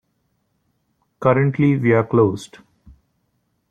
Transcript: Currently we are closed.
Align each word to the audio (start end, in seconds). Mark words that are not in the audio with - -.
Currently 1.19 1.77
we 1.77 1.93
are 1.93 2.03
closed. 2.03 2.57